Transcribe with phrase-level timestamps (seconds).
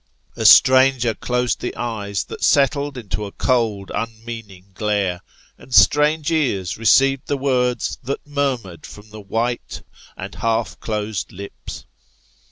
[0.35, 5.21] A stranger closed the eyes that settled into a cold unmeaning glare,
[5.59, 9.83] and strange ears received the words that murmured from the white
[10.17, 11.85] and half closed lips.